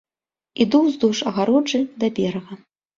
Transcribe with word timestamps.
Іду 0.65 0.81
ўздоўж 0.87 1.23
агароджы 1.35 1.85
да 2.03 2.15
берага. 2.21 2.53